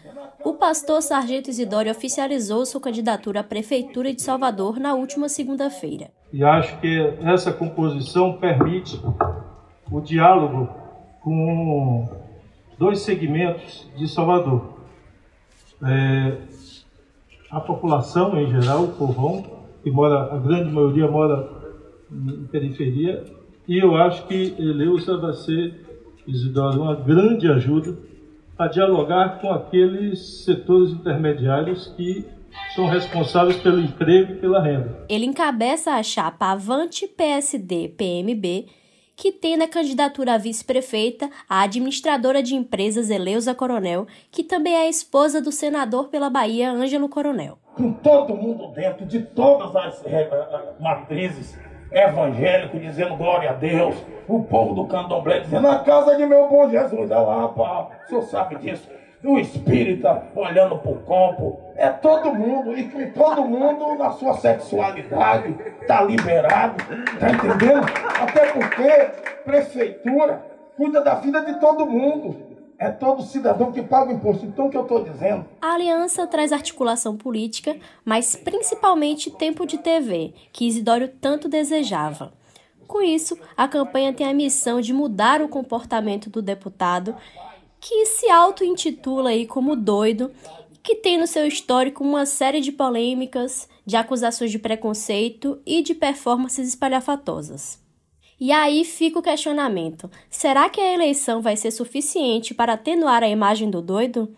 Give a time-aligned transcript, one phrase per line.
[0.44, 6.10] o pastor Sargento Isidório oficializou sua candidatura à Prefeitura de Salvador na última segunda-feira.
[6.32, 9.00] E acho que essa composição permite
[9.90, 10.68] o diálogo
[11.20, 12.08] com
[12.78, 14.74] dois segmentos de Salvador.
[15.82, 16.36] É,
[17.50, 19.44] a população em geral, o povão,
[19.84, 21.48] que mora, a grande maioria mora
[22.10, 23.22] em periferia,
[23.68, 25.74] e eu acho que Eleusa vai ser,
[26.26, 27.96] Isidoro, uma grande ajuda
[28.58, 32.24] a dialogar com aqueles setores intermediários que
[32.74, 35.04] são responsáveis pelo emprego e pela renda.
[35.08, 38.66] Ele encabeça a chapa Avante PSD PMB
[39.16, 44.88] que tem na candidatura a vice-prefeita a administradora de empresas Eleusa Coronel, que também é
[44.88, 47.58] esposa do senador pela Bahia, Ângelo Coronel.
[47.76, 50.28] Com todo mundo dentro, de todas as é,
[50.78, 51.58] matrizes
[51.90, 53.96] evangélicas, dizendo glória a Deus,
[54.28, 58.08] o povo do candomblé dizendo a casa de meu bom Jesus, olha lá, pá, o
[58.08, 58.88] senhor sabe disso
[59.24, 61.60] o espírita olhando para o campo.
[61.76, 66.76] É todo mundo, e todo mundo na sua sexualidade está liberado,
[67.18, 67.86] tá entendendo?
[68.20, 69.10] Até porque
[69.44, 70.42] prefeitura
[70.76, 72.53] cuida da vida de todo mundo.
[72.78, 74.44] É todo cidadão que paga o imposto.
[74.44, 75.46] Então, o que eu estou dizendo?
[75.60, 82.32] A aliança traz articulação política, mas principalmente tempo de TV, que Isidório tanto desejava.
[82.86, 87.14] Com isso, a campanha tem a missão de mudar o comportamento do deputado
[87.80, 90.30] que se auto-intitula aí como doido
[90.82, 95.94] que tem no seu histórico uma série de polêmicas, de acusações de preconceito e de
[95.94, 97.82] performances espalhafatosas.
[98.40, 103.28] E aí fica o questionamento: será que a eleição vai ser suficiente para atenuar a
[103.28, 104.28] imagem do doido?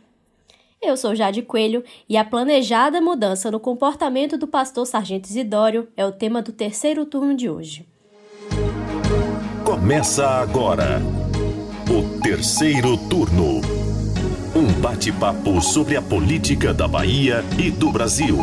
[0.81, 6.05] Eu sou Jade Coelho e a planejada mudança no comportamento do pastor Sargento Isidório é
[6.05, 7.87] o tema do terceiro turno de hoje.
[9.65, 11.01] Começa agora
[11.91, 13.61] o terceiro turno.
[14.55, 18.37] Um bate-papo sobre a política da Bahia e do Brasil.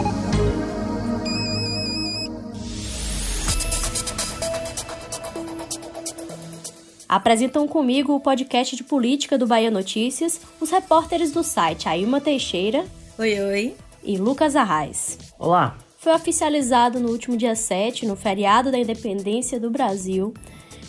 [7.13, 12.85] Apresentam comigo o podcast de política do Bahia Notícias os repórteres do site Ailma Teixeira.
[13.19, 13.75] Oi, oi.
[14.03, 15.19] E Lucas Arraes.
[15.37, 15.77] Olá.
[15.99, 20.33] Foi oficializado no último dia 7, no feriado da independência do Brasil,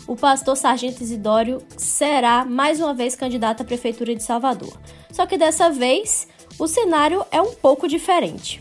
[0.07, 4.75] o pastor Sargento Isidório será mais uma vez candidato à Prefeitura de Salvador.
[5.11, 8.59] Só que dessa vez o cenário é um pouco diferente.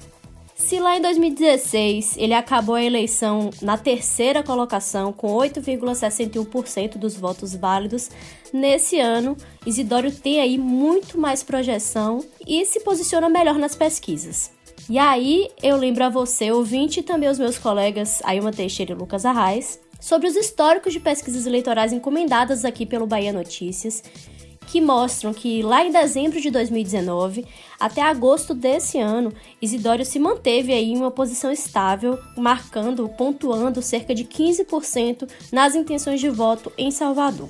[0.55, 7.57] Se lá em 2016 ele acabou a eleição na terceira colocação com 8,61% dos votos
[7.57, 8.09] válidos,
[8.53, 14.53] nesse ano Isidório tem aí muito mais projeção e se posiciona melhor nas pesquisas.
[14.89, 18.95] E aí eu lembro a você, ouvinte, e também os meus colegas Ailma Teixeira e
[18.95, 24.03] Lucas Arraes, sobre os históricos de pesquisas eleitorais encomendadas aqui pelo Bahia Notícias,
[24.67, 27.47] que mostram que lá em dezembro de 2019
[27.79, 34.15] até agosto desse ano, Isidório se manteve aí em uma posição estável, marcando, pontuando cerca
[34.15, 37.49] de 15% nas intenções de voto em Salvador.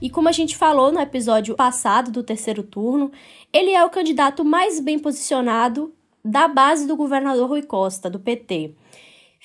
[0.00, 3.10] E como a gente falou no episódio passado do terceiro turno,
[3.52, 5.92] ele é o candidato mais bem posicionado
[6.24, 8.74] da base do governador Rui Costa, do PT,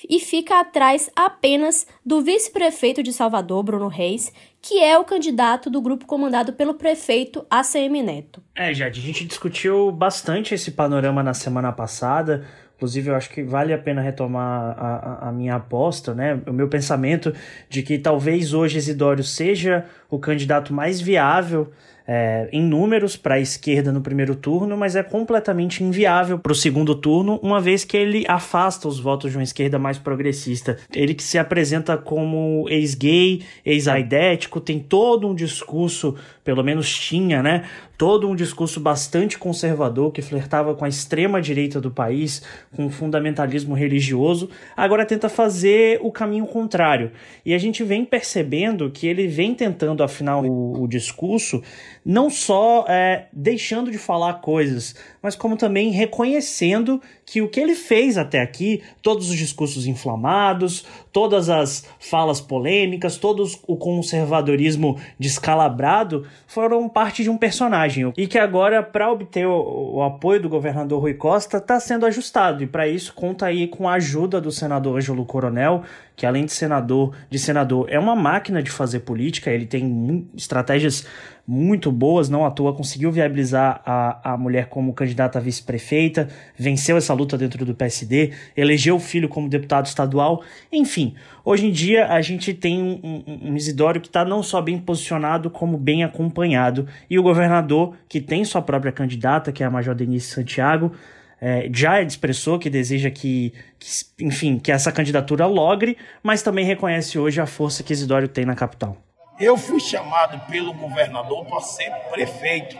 [0.08, 5.80] e fica atrás apenas do vice-prefeito de Salvador, Bruno Reis, que é o candidato do
[5.80, 8.42] grupo comandado pelo prefeito ACM Neto.
[8.54, 12.46] É, Jade, a gente discutiu bastante esse panorama na semana passada.
[12.76, 16.40] Inclusive, eu acho que vale a pena retomar a, a, minha aposta, né?
[16.46, 17.32] O meu pensamento
[17.68, 21.72] de que talvez hoje Isidório seja o candidato mais viável
[22.06, 26.54] é, em números para a esquerda no primeiro turno, mas é completamente inviável para o
[26.54, 30.76] segundo turno, uma vez que ele afasta os votos de uma esquerda mais progressista.
[30.92, 37.64] Ele que se apresenta como ex-gay, ex-aidético, tem todo um discurso, pelo menos tinha, né?
[37.96, 42.42] Todo um discurso bastante conservador que flertava com a extrema direita do país,
[42.74, 47.12] com o fundamentalismo religioso, agora tenta fazer o caminho contrário.
[47.44, 51.62] E a gente vem percebendo que ele vem tentando afinar o, o discurso,
[52.04, 54.94] não só é, deixando de falar coisas,
[55.24, 60.84] mas como também reconhecendo que o que ele fez até aqui, todos os discursos inflamados,
[61.10, 68.12] todas as falas polêmicas, todo o conservadorismo descalabrado foram parte de um personagem.
[68.18, 72.62] E que agora, para obter o, apoio do governador Rui Costa, está sendo ajustado.
[72.62, 75.84] E para isso conta aí com a ajuda do senador Ângelo Coronel,
[76.14, 81.06] que além de senador, de senador, é uma máquina de fazer política, ele tem estratégias
[81.46, 86.96] muito boas, não à toa conseguiu viabilizar a, a mulher como candidata a vice-prefeita, venceu
[86.96, 90.42] essa luta dentro do PSD, elegeu o filho como deputado estadual,
[90.72, 91.14] enfim.
[91.44, 94.78] Hoje em dia a gente tem um, um, um Isidório que está não só bem
[94.78, 99.70] posicionado, como bem acompanhado, e o governador, que tem sua própria candidata, que é a
[99.70, 100.92] Major Denise Santiago,
[101.40, 107.18] é, já expressou que deseja que, que, enfim, que essa candidatura logre, mas também reconhece
[107.18, 109.03] hoje a força que Isidório tem na capital.
[109.38, 112.76] Eu fui chamado pelo governador para ser prefeito.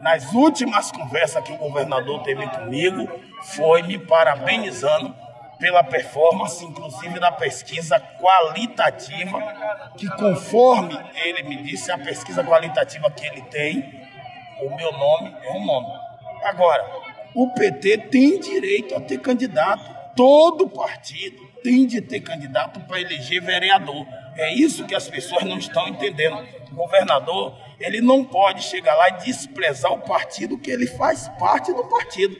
[0.00, 3.08] Nas últimas conversas que o governador teve comigo,
[3.42, 5.14] foi me parabenizando
[5.58, 9.40] pela performance, inclusive da pesquisa qualitativa,
[9.96, 14.06] que conforme ele me disse, a pesquisa qualitativa que ele tem,
[14.60, 15.88] o meu nome é um nome.
[16.44, 16.84] Agora,
[17.34, 19.96] o PT tem direito a ter candidato.
[20.14, 24.06] Todo partido tem de ter candidato para eleger vereador.
[24.36, 26.46] É isso que as pessoas não estão entendendo.
[26.70, 31.72] O governador, ele não pode chegar lá e desprezar o partido que ele faz parte
[31.72, 32.36] do partido.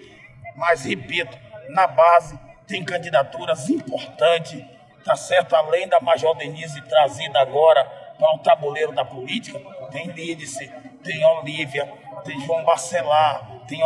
[0.54, 1.36] Mas, repito,
[1.70, 2.38] na base
[2.68, 4.64] tem candidaturas importantes,
[5.04, 5.56] tá certo?
[5.56, 7.84] Além da Major Denise trazida agora
[8.16, 9.58] para o tabuleiro da política,
[9.90, 11.92] tem Lídice, tem Olívia,
[12.24, 13.80] tem João Bacelar, tem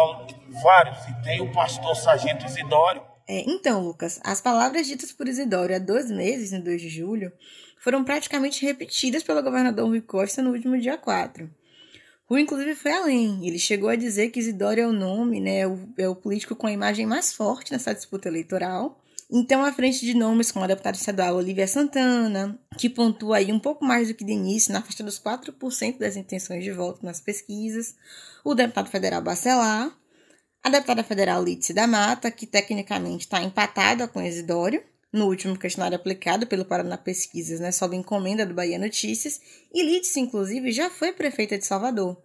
[0.62, 3.09] vários, e tem o pastor Sargento Isidório.
[3.32, 7.30] É, então, Lucas, as palavras ditas por Isidório há dois meses, no 2 de julho,
[7.78, 11.48] foram praticamente repetidas pelo governador Rui Costa no último dia 4.
[12.28, 13.46] Rui, inclusive, foi além.
[13.46, 16.56] Ele chegou a dizer que Isidoro é o nome, né, é o, é o político
[16.56, 19.00] com a imagem mais forte nessa disputa eleitoral.
[19.30, 23.60] Então, à frente de nomes como a deputada estadual Olivia Santana, que pontua aí um
[23.60, 27.94] pouco mais do que Denise, na faixa dos 4% das intenções de voto nas pesquisas,
[28.42, 29.96] o deputado federal Bacelar,
[30.62, 35.96] a deputada federal Lídice da Mata, que tecnicamente está empatada com Isidório, no último questionário
[35.96, 39.40] aplicado pelo Paraná Pesquisas, né, sob encomenda do Bahia Notícias,
[39.72, 42.16] e Lídice, inclusive, já foi prefeita de Salvador.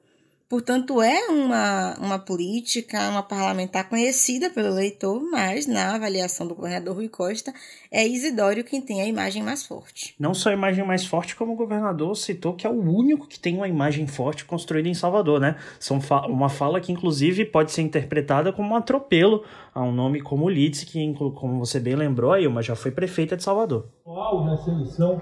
[0.47, 6.95] Portanto, é uma, uma política, uma parlamentar conhecida pelo eleitor, mas na avaliação do governador
[6.95, 7.51] Rui Costa,
[7.91, 10.13] é Isidório quem tem a imagem mais forte.
[10.19, 13.39] Não só a imagem mais forte, como o governador citou que é o único que
[13.39, 15.55] tem uma imagem forte construída em Salvador, né?
[15.79, 19.43] São fa uma fala que, inclusive, pode ser interpretada como um atropelo
[19.73, 23.35] a um nome como Lídice, que, como você bem lembrou, aí, uma já foi prefeita
[23.35, 23.87] de Salvador.
[24.05, 25.19] Uau, nessa eleição,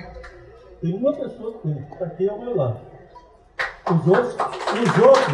[0.82, 2.93] tem uma pessoa que tem, está aqui ao meu lado
[3.92, 5.34] os outros, os outros,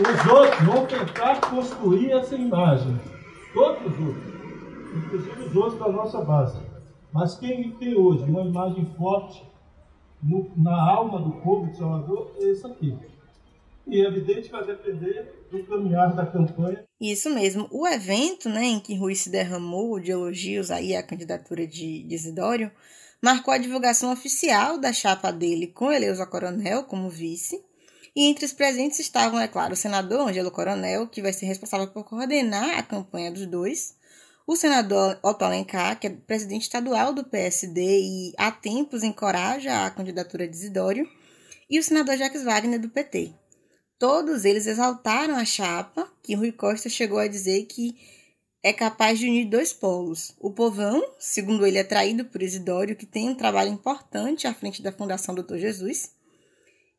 [0.00, 3.00] os outros vão tentar construir essa imagem.
[3.54, 4.34] Todos os outros,
[4.94, 6.58] inclusive os outros da nossa base.
[7.12, 9.42] Mas quem tem hoje uma imagem forte
[10.22, 12.94] no, na alma do povo de Salvador é esse aqui.
[13.86, 16.84] E é evidente que vai depender do caminhar da campanha.
[17.00, 17.68] Isso mesmo.
[17.70, 22.14] O evento né, em que Rui se derramou de elogios aí à candidatura de, de
[23.26, 27.60] marcou a divulgação oficial da chapa dele com Eleusa Coronel como vice.
[28.14, 31.88] E entre os presentes estavam, é claro, o senador Angelo Coronel, que vai ser responsável
[31.88, 33.96] por coordenar a campanha dos dois,
[34.46, 39.90] o senador Otto Alencar, que é presidente estadual do PSD e há tempos encoraja a
[39.90, 41.10] candidatura de Isidório,
[41.68, 43.34] e o senador Jacques Wagner, do PT.
[43.98, 47.96] Todos eles exaltaram a chapa, que Rui Costa chegou a dizer que
[48.66, 50.34] é capaz de unir dois polos.
[50.40, 54.82] O povão, segundo ele, é traído por Isidório, que tem um trabalho importante à frente
[54.82, 56.10] da Fundação Doutor Jesus,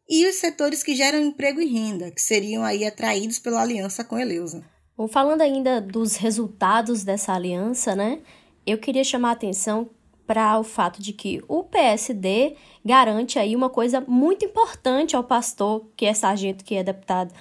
[0.10, 4.18] e os setores que geram emprego e renda, que seriam aí atraídos pela aliança com
[4.18, 4.64] Eleusa.
[4.96, 8.22] Bom, falando ainda dos resultados dessa aliança, né?
[8.66, 9.90] Eu queria chamar a atenção
[10.26, 12.56] para o fato de que o PSD
[12.86, 17.34] garante aí uma coisa muito importante ao pastor, que é sargento, que é deputado,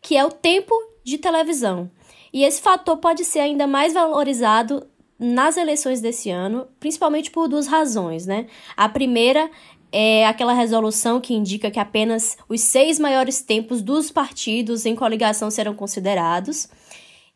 [0.00, 1.90] que é o tempo de televisão.
[2.36, 4.86] E esse fator pode ser ainda mais valorizado
[5.18, 8.46] nas eleições desse ano, principalmente por duas razões, né?
[8.76, 9.50] A primeira
[9.90, 15.50] é aquela resolução que indica que apenas os seis maiores tempos dos partidos em coligação
[15.50, 16.68] serão considerados.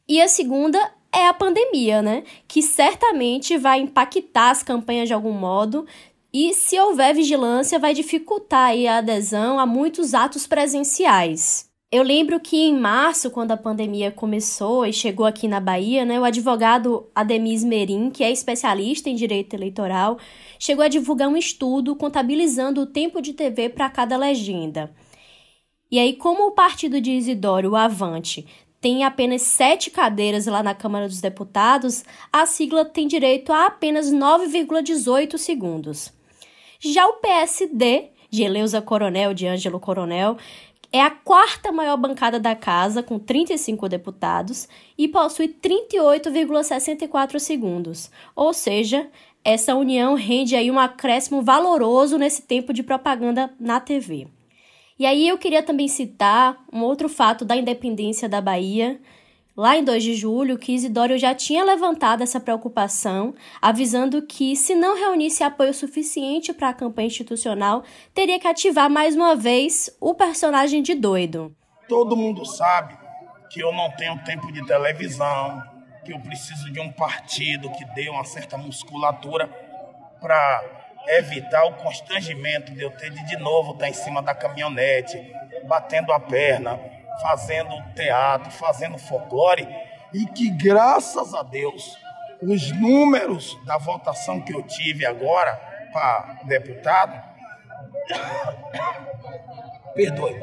[0.06, 0.78] E a segunda
[1.10, 2.22] é a pandemia, né?
[2.46, 5.86] Que certamente vai impactar as campanhas de algum modo.
[6.30, 11.69] E se houver vigilância, vai dificultar a adesão a muitos atos presenciais.
[11.92, 16.20] Eu lembro que em março, quando a pandemia começou e chegou aqui na Bahia, né,
[16.20, 20.16] o advogado Ademir Merim, que é especialista em direito eleitoral,
[20.56, 24.94] chegou a divulgar um estudo contabilizando o tempo de TV para cada legenda.
[25.90, 28.46] E aí, como o partido de Isidório, o Avante,
[28.80, 34.12] tem apenas sete cadeiras lá na Câmara dos Deputados, a sigla tem direito a apenas
[34.12, 36.12] 9,18 segundos.
[36.78, 40.36] Já o PSD, de Eleusa Coronel, de Ângelo Coronel,
[40.92, 44.68] é a quarta maior bancada da casa, com 35 deputados,
[44.98, 48.10] e possui 38,64 segundos.
[48.34, 49.08] Ou seja,
[49.44, 54.26] essa união rende aí um acréscimo valoroso nesse tempo de propaganda na TV.
[54.98, 59.00] E aí eu queria também citar um outro fato da independência da Bahia.
[59.60, 64.74] Lá em 2 de julho, que Isidório já tinha levantado essa preocupação, avisando que, se
[64.74, 70.14] não reunisse apoio suficiente para a campanha institucional, teria que ativar mais uma vez o
[70.14, 71.54] personagem de doido.
[71.86, 72.96] Todo mundo sabe
[73.50, 75.62] que eu não tenho tempo de televisão,
[76.06, 79.46] que eu preciso de um partido que dê uma certa musculatura
[80.22, 80.64] para
[81.18, 85.18] evitar o constrangimento de eu ter de de novo estar em cima da caminhonete,
[85.68, 86.80] batendo a perna,
[87.20, 89.66] fazendo teatro, fazendo folclore,
[90.12, 91.98] e que graças a Deus
[92.42, 95.54] os números da votação que eu tive agora
[95.92, 97.22] para deputado,
[99.94, 100.40] perdoe,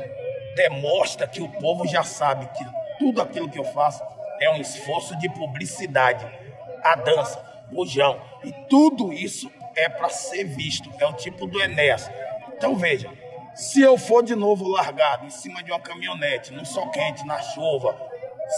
[0.55, 2.65] demonstra que o povo já sabe que
[2.99, 4.03] tudo aquilo que eu faço
[4.39, 6.25] é um esforço de publicidade.
[6.83, 11.61] A dança, o jão, e tudo isso é para ser visto, é o tipo do
[11.61, 12.09] Enéas.
[12.55, 13.09] Então veja,
[13.57, 17.39] se eu for de novo largado em cima de uma caminhonete, no sol quente, na
[17.39, 17.97] chuva,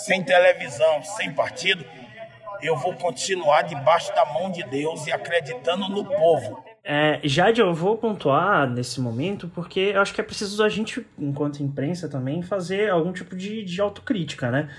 [0.06, 1.86] sem televisão, sem partido,
[2.62, 6.62] eu vou continuar debaixo da mão de Deus e acreditando no povo.
[6.84, 11.06] É, Jade, eu vou pontuar nesse momento porque eu acho que é preciso a gente,
[11.18, 14.70] enquanto imprensa também, fazer algum tipo de, de autocrítica, né?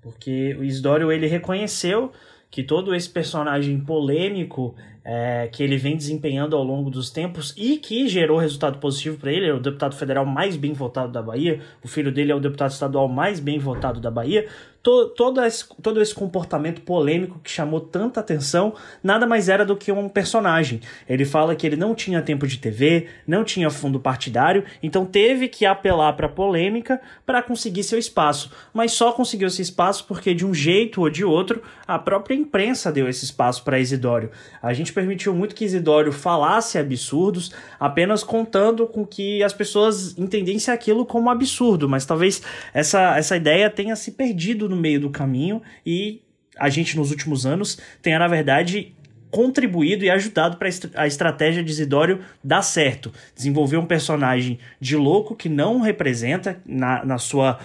[0.00, 2.12] Porque o Isidório, ele reconheceu
[2.50, 4.74] que todo esse personagem polêmico
[5.10, 9.32] é, que ele vem desempenhando ao longo dos tempos e que gerou resultado positivo para
[9.32, 9.46] ele.
[9.46, 12.72] é o deputado federal mais bem votado da Bahia, o filho dele é o deputado
[12.72, 14.46] estadual mais bem votado da Bahia
[14.88, 19.76] to, todo, esse, todo esse comportamento polêmico que chamou tanta atenção nada mais era do
[19.76, 20.80] que um personagem.
[21.06, 25.46] Ele fala que ele não tinha tempo de TV, não tinha fundo partidário, então teve
[25.46, 28.50] que apelar para polêmica para conseguir seu espaço.
[28.72, 32.90] Mas só conseguiu esse espaço porque, de um jeito ou de outro, a própria imprensa
[32.90, 34.30] deu esse espaço para Isidório.
[34.62, 40.72] A gente permitiu muito que Isidório falasse absurdos, apenas contando com que as pessoas entendessem
[40.72, 42.40] aquilo como absurdo, mas talvez
[42.72, 46.22] essa, essa ideia tenha se perdido no meio do caminho e
[46.58, 48.94] a gente nos últimos anos tenha, na verdade,
[49.30, 53.12] contribuído e ajudado para a estratégia de Isidório dar certo.
[53.34, 57.58] Desenvolver um personagem de louco que não representa na, na sua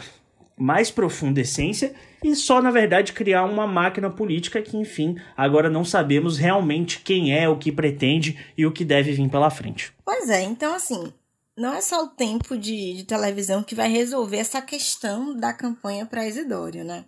[0.57, 1.93] mais profunda essência
[2.23, 7.37] e só, na verdade, criar uma máquina política que, enfim, agora não sabemos realmente quem
[7.37, 9.91] é, o que pretende e o que deve vir pela frente.
[10.05, 11.11] Pois é, então assim,
[11.55, 16.05] não é só o tempo de, de televisão que vai resolver essa questão da campanha
[16.05, 17.05] para Isidório, né?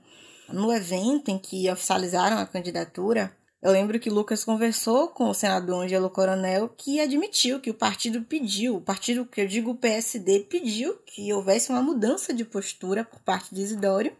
[0.49, 5.83] No evento em que oficializaram a candidatura, eu lembro que Lucas conversou com o senador
[5.83, 10.41] Angelo Coronel, que admitiu que o partido pediu, o partido que eu digo o PSD
[10.41, 14.15] pediu que houvesse uma mudança de postura por parte de Isidório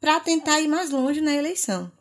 [0.00, 1.92] para tentar ir mais longe na eleição.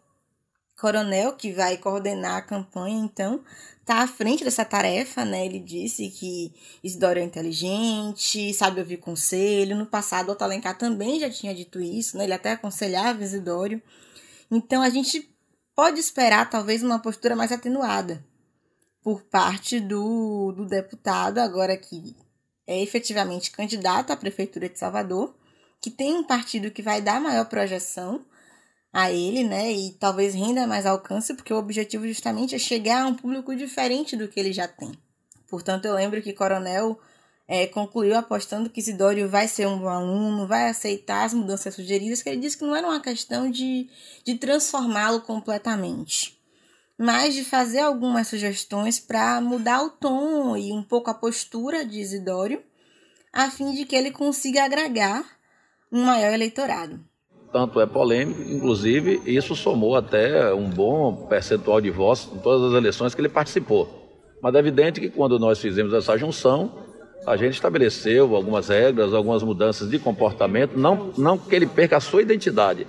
[0.79, 3.44] Coronel, que vai coordenar a campanha, então,
[3.88, 5.46] está à frente dessa tarefa, né?
[5.46, 6.53] Ele disse que
[6.84, 9.77] Isidoro é inteligente, sabe ouvir conselho.
[9.77, 12.25] No passado, o Alencar também já tinha dito isso, né?
[12.25, 13.82] Ele até aconselhava Isidoro.
[14.51, 15.34] Então, a gente
[15.74, 18.22] pode esperar, talvez, uma postura mais atenuada
[19.01, 22.13] por parte do, do deputado, agora que
[22.67, 25.34] é efetivamente candidato à Prefeitura de Salvador,
[25.79, 28.25] que tem um partido que vai dar maior projeção
[28.91, 29.72] a ele, né?
[29.72, 34.15] E talvez renda mais alcance, porque o objetivo justamente é chegar a um público diferente
[34.15, 34.91] do que ele já tem.
[35.50, 37.00] Portanto, eu lembro que Coronel
[37.48, 42.22] é, concluiu apostando que Isidório vai ser um bom aluno, vai aceitar as mudanças sugeridas,
[42.22, 43.89] que ele disse que não era uma questão de,
[44.25, 46.38] de transformá-lo completamente,
[46.98, 52.00] mas de fazer algumas sugestões para mudar o tom e um pouco a postura de
[52.00, 52.62] Isidório,
[53.32, 55.24] a fim de que ele consiga agregar
[55.91, 57.07] um maior eleitorado
[57.58, 62.78] tanto é polêmico, inclusive isso somou até um bom percentual de votos em todas as
[62.78, 63.90] eleições que ele participou.
[64.40, 66.72] Mas é evidente que quando nós fizemos essa junção,
[67.26, 72.00] a gente estabeleceu algumas regras, algumas mudanças de comportamento, não, não que ele perca a
[72.00, 72.86] sua identidade,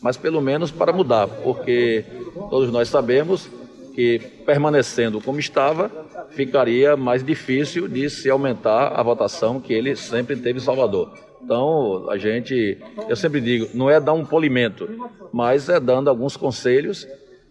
[0.00, 2.04] mas pelo menos para mudar, porque
[2.48, 3.50] todos nós sabemos
[3.92, 5.90] que permanecendo como estava,
[6.30, 11.12] ficaria mais difícil de se aumentar a votação que ele sempre teve em Salvador.
[11.42, 14.88] Então, a gente, eu sempre digo, não é dar um polimento,
[15.32, 17.06] mas é dando alguns conselhos.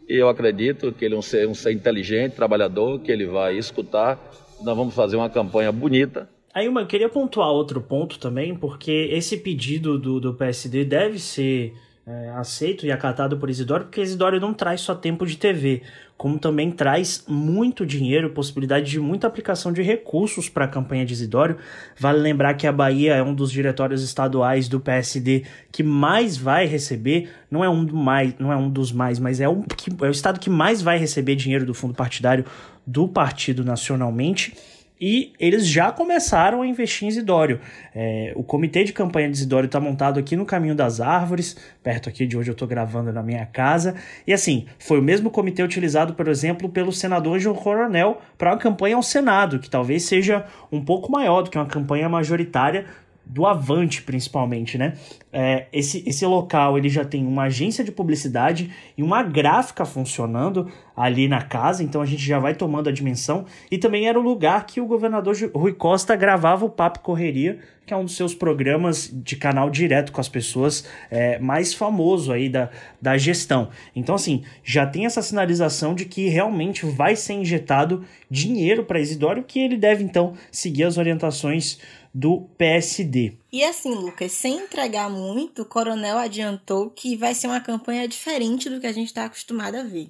[0.07, 3.57] E eu acredito que ele é um ser, um ser inteligente, trabalhador, que ele vai
[3.57, 4.19] escutar.
[4.63, 9.37] Nós vamos fazer uma campanha bonita Aí, eu queria pontuar outro ponto também, porque esse
[9.37, 11.73] pedido do, do PSD deve ser
[12.05, 15.83] é, aceito e acatado por Isidoro, porque Isidoro não traz só tempo de TV,
[16.17, 21.13] como também traz muito dinheiro, possibilidade de muita aplicação de recursos para a campanha de
[21.13, 21.57] Isidoro.
[21.99, 26.65] Vale lembrar que a Bahia é um dos diretórios estaduais do PSD que mais vai
[26.65, 29.91] receber, não é um, do mais, não é um dos mais, mas é, um, que,
[30.03, 32.45] é o estado que mais vai receber dinheiro do fundo partidário
[32.85, 34.53] do partido nacionalmente
[35.01, 37.59] e eles já começaram a investir em Isidório.
[37.95, 42.07] É, o comitê de campanha de Isidório está montado aqui no Caminho das Árvores, perto
[42.07, 43.95] aqui de onde eu estou gravando na minha casa.
[44.27, 48.57] E assim, foi o mesmo comitê utilizado, por exemplo, pelo senador João Coronel para uma
[48.57, 52.85] campanha ao Senado, que talvez seja um pouco maior do que uma campanha majoritária
[53.25, 54.93] do Avante, principalmente, né?
[55.31, 60.69] É, esse, esse local ele já tem uma agência de publicidade e uma gráfica funcionando
[60.95, 63.45] ali na casa, então a gente já vai tomando a dimensão.
[63.71, 67.93] E também era o lugar que o governador Rui Costa gravava o Papo Correria, que
[67.93, 72.47] é um dos seus programas de canal direto com as pessoas é, mais famoso aí
[72.49, 72.69] da,
[73.01, 73.69] da gestão.
[73.95, 79.43] Então, assim, já tem essa sinalização de que realmente vai ser injetado dinheiro para Isidório,
[79.43, 81.79] que ele deve então seguir as orientações
[82.13, 83.33] do PSD.
[83.51, 88.69] E assim, Lucas, sem entregar muito, o Coronel adiantou que vai ser uma campanha diferente
[88.69, 90.09] do que a gente está acostumado a ver.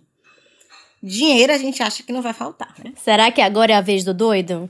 [1.02, 2.94] Dinheiro a gente acha que não vai faltar, né?
[2.96, 4.70] Será que agora é a vez do doido?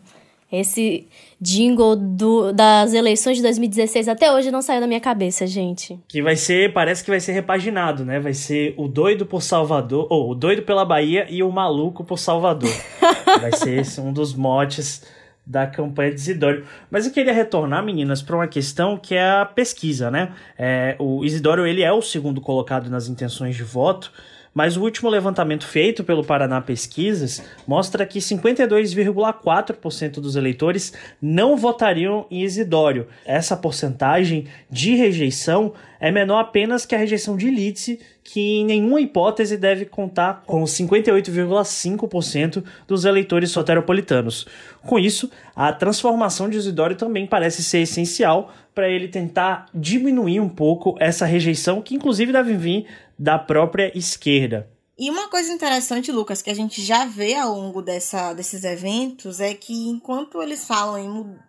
[0.51, 1.07] Esse
[1.39, 5.97] jingle do, das eleições de 2016 até hoje não saiu da minha cabeça, gente.
[6.09, 8.19] Que vai ser, parece que vai ser repaginado, né?
[8.19, 12.19] Vai ser o doido por Salvador, ou o doido pela Bahia e o maluco por
[12.19, 12.69] Salvador.
[13.39, 15.03] vai ser esse um dos motes
[15.45, 16.65] da campanha de Isidório.
[16.89, 20.33] Mas eu queria retornar, meninas, para uma questão que é a pesquisa, né?
[20.57, 24.11] É, o Isidório ele é o segundo colocado nas intenções de voto,
[24.53, 32.25] mas o último levantamento feito pelo Paraná Pesquisas mostra que 52,4% dos eleitores não votariam
[32.29, 33.07] em Isidório.
[33.25, 38.99] Essa porcentagem de rejeição é menor apenas que a rejeição de Lídice, que em nenhuma
[38.99, 44.47] hipótese deve contar com 58,5% dos eleitores soteropolitanos.
[44.81, 50.49] Com isso, a transformação de Isidório também parece ser essencial para ele tentar diminuir um
[50.49, 52.85] pouco essa rejeição, que inclusive deve vir
[53.21, 54.67] da própria esquerda.
[54.97, 59.39] E uma coisa interessante, Lucas, que a gente já vê ao longo dessa, desses eventos
[59.39, 61.39] é que enquanto eles falam em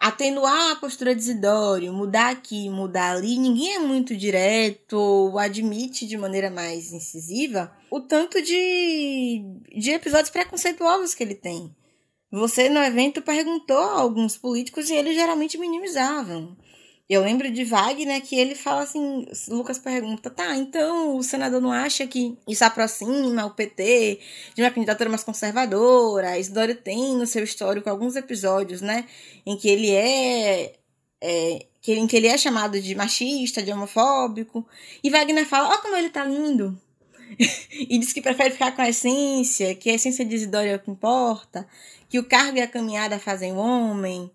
[0.00, 6.08] atenuar a postura de Isidório, mudar aqui, mudar ali, ninguém é muito direto ou admite
[6.08, 9.44] de maneira mais incisiva o tanto de,
[9.76, 11.72] de episódios preconceituosos que ele tem.
[12.32, 16.56] Você no evento perguntou a alguns políticos e eles geralmente minimizavam.
[17.12, 21.70] Eu lembro de Wagner que ele fala assim, Lucas pergunta, tá, então o senador não
[21.70, 24.18] acha que isso aproxima o PT
[24.54, 26.38] de uma candidatura mais conservadora?
[26.38, 29.04] Isidoro tem no seu histórico alguns episódios, né,
[29.44, 30.72] em que ele é,
[31.20, 34.66] é que, em que ele é chamado de machista, de homofóbico,
[35.04, 36.80] e Wagner fala, ó como ele tá lindo,
[37.90, 40.80] e diz que prefere ficar com a essência, que a essência de Isidoro é o
[40.80, 41.68] que importa,
[42.08, 44.30] que o cargo e a caminhada fazem o homem,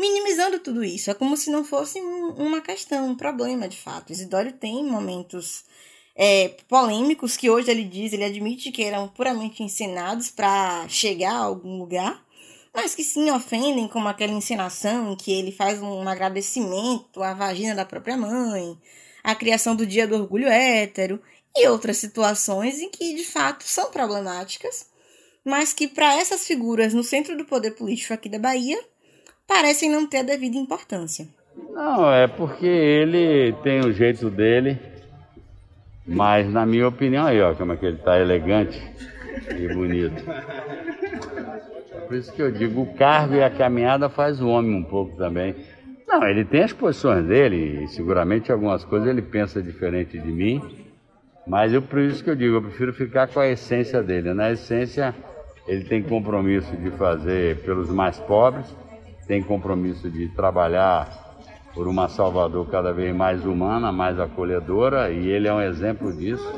[0.00, 1.10] minimizando tudo isso.
[1.10, 4.10] É como se não fosse uma questão, um problema de fato.
[4.10, 5.64] Isidório tem momentos
[6.16, 11.44] é, polêmicos que hoje ele diz, ele admite que eram puramente ensinados para chegar a
[11.44, 12.24] algum lugar,
[12.74, 17.74] mas que sim ofendem, como aquela encenação em que ele faz um agradecimento à vagina
[17.74, 18.78] da própria mãe,
[19.22, 21.20] a criação do dia do orgulho hétero
[21.54, 24.86] e outras situações em que de fato são problemáticas,
[25.44, 28.82] mas que para essas figuras no centro do poder político aqui da Bahia
[29.50, 31.26] parecem não ter a devida importância.
[31.74, 34.78] Não, é porque ele tem o jeito dele,
[36.06, 38.80] mas na minha opinião aí, ó, como é que ele tá elegante
[39.58, 40.22] e bonito.
[42.06, 45.16] Por isso que eu digo, o cargo e a caminhada faz o homem um pouco
[45.16, 45.56] também.
[46.06, 50.62] Não, ele tem as posições dele, e seguramente algumas coisas ele pensa diferente de mim,
[51.44, 54.32] mas eu, por isso que eu digo, eu prefiro ficar com a essência dele.
[54.32, 55.12] Na essência,
[55.66, 58.66] ele tem compromisso de fazer pelos mais pobres,
[59.30, 61.36] tem compromisso de trabalhar
[61.72, 66.52] por uma Salvador cada vez mais humana, mais acolhedora, e ele é um exemplo disso,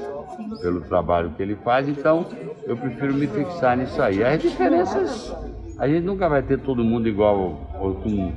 [0.62, 2.24] pelo trabalho que ele faz, então
[2.64, 4.24] eu prefiro me fixar nisso aí.
[4.24, 5.36] As diferenças,
[5.78, 8.32] a gente nunca vai ter todo mundo igual, ou com,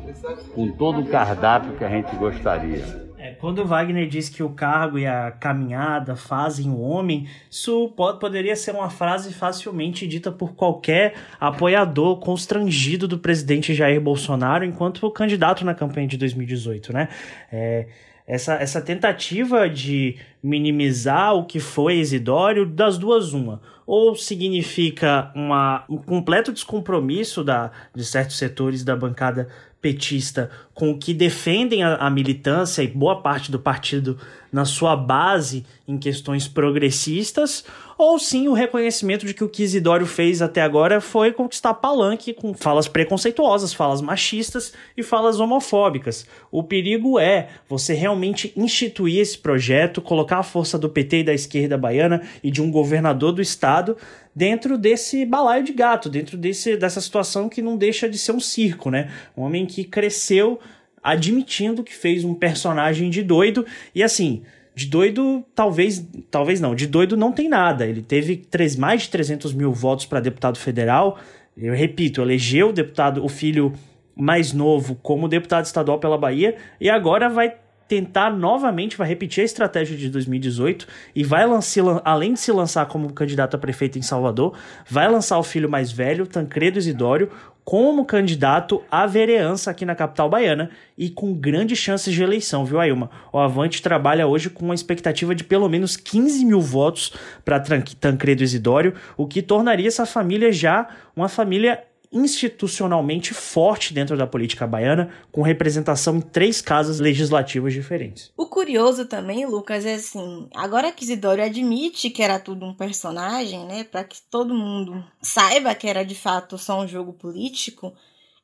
[0.53, 3.04] com todo o cardápio que a gente gostaria.
[3.25, 8.19] É, quando Wagner diz que o cargo e a caminhada fazem o homem, isso pode,
[8.19, 15.09] poderia ser uma frase facilmente dita por qualquer apoiador constrangido do presidente Jair Bolsonaro enquanto
[15.09, 17.09] candidato na campanha de 2018, né?
[17.51, 17.87] É,
[18.27, 23.59] essa, essa tentativa de minimizar o que foi Isidório, das duas, uma.
[23.87, 29.47] Ou significa uma, um completo descompromisso da, de certos setores da bancada
[29.85, 34.17] petista com o que defendem a, a, militância e boa parte do partido
[34.51, 37.63] na sua base em questões progressistas,
[37.97, 42.33] ou sim o reconhecimento de que o que Isidório fez até agora foi conquistar palanque
[42.33, 46.27] com falas preconceituosas, falas machistas e falas homofóbicas.
[46.51, 51.33] O perigo é você realmente instituir esse projeto, colocar a força do PT e da
[51.33, 53.95] esquerda baiana e de um governador do estado
[54.35, 58.39] dentro desse balaio de gato, dentro desse, dessa situação que não deixa de ser um
[58.39, 59.09] circo, né?
[59.37, 60.59] Um homem que cresceu
[61.01, 64.43] admitindo que fez um personagem de doido e assim
[64.75, 66.75] de doido, talvez, talvez não.
[66.75, 67.87] De doido não tem nada.
[67.87, 71.17] Ele teve três, mais de 300 mil votos para deputado federal.
[71.57, 73.73] Eu repito, elegeu o deputado, o filho
[74.15, 77.55] mais novo como deputado estadual pela Bahia e agora vai
[77.87, 82.85] tentar novamente, vai repetir a estratégia de 2018 e vai lançar, além de se lançar
[82.87, 84.57] como candidato a prefeito em Salvador,
[84.89, 87.29] vai lançar o filho mais velho, Tancredo Isidório,
[87.65, 92.79] como candidato à vereança aqui na capital baiana e com grandes chances de eleição, viu,
[92.79, 93.09] Ailma?
[93.33, 97.11] O Avante trabalha hoje com uma expectativa de pelo menos 15 mil votos
[97.43, 101.83] para Tancredo Isidório, o que tornaria essa família já uma família
[102.15, 108.31] institucionalmente forte dentro da política baiana, com representação em três casas legislativas diferentes.
[108.37, 113.65] O curioso também, Lucas, é assim, agora que Isidório admite que era tudo um personagem,
[113.65, 117.93] né, para que todo mundo saiba que era de fato só um jogo político,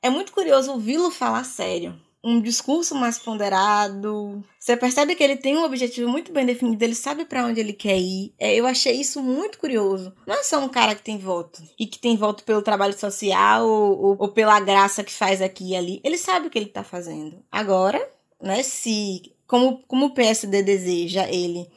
[0.02, 4.44] é muito curioso ouvi-lo falar sério um discurso mais ponderado.
[4.60, 7.74] Você percebe que ele tem um objetivo muito bem definido, ele sabe para onde ele
[7.74, 8.34] quer ir.
[8.40, 10.14] É, eu achei isso muito curioso.
[10.28, 13.68] Não é só um cara que tem voto e que tem voto pelo trabalho social
[13.68, 16.02] ou, ou, ou pela graça que faz aqui e ali.
[16.04, 17.44] Ele sabe o que ele tá fazendo.
[17.52, 18.08] Agora,
[18.42, 21.68] né, se como, como o PSD deseja ele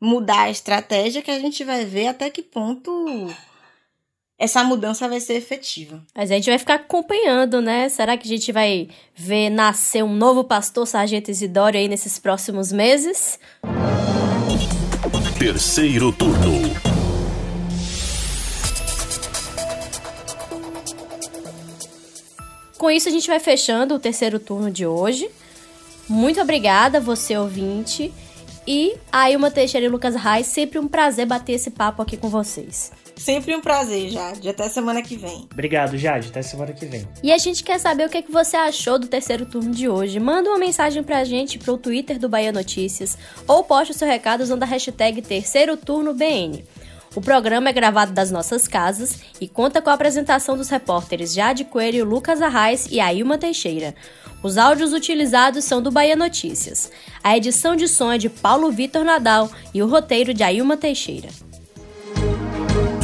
[0.00, 2.90] mudar a estratégia, que a gente vai ver até que ponto
[4.42, 6.02] essa mudança vai ser efetiva.
[6.12, 7.88] Mas a gente vai ficar acompanhando, né?
[7.88, 12.72] Será que a gente vai ver nascer um novo pastor Sargento Isidório aí nesses próximos
[12.72, 13.38] meses?
[15.38, 16.60] Terceiro turno.
[22.76, 25.30] Com isso, a gente vai fechando o terceiro turno de hoje.
[26.08, 28.12] Muito obrigada, você ouvinte.
[28.66, 32.28] E a Ilma Teixeira e Lucas Reis, sempre um prazer bater esse papo aqui com
[32.28, 32.90] vocês.
[33.16, 34.48] Sempre um prazer, Jade.
[34.48, 35.48] Até semana que vem.
[35.52, 36.28] Obrigado, Jade.
[36.28, 37.08] Até semana que vem.
[37.22, 39.88] E a gente quer saber o que, é que você achou do terceiro turno de
[39.88, 40.18] hoje.
[40.18, 44.42] Manda uma mensagem pra gente pro Twitter do Bahia Notícias ou poste o seu recado
[44.42, 46.64] usando a hashtag Terceiro Turno BN.
[47.14, 51.64] O programa é gravado das nossas casas e conta com a apresentação dos repórteres Jade
[51.64, 53.94] Coelho, Lucas Arraes e Ailma Teixeira.
[54.42, 56.90] Os áudios utilizados são do Bahia Notícias.
[57.22, 61.28] A edição de som é de Paulo Vitor Nadal e o roteiro de Ailma Teixeira.